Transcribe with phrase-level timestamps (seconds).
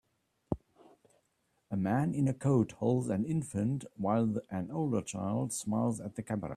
[1.69, 6.23] A man in a coat holds an infant while an older child smiles at the
[6.23, 6.49] camera.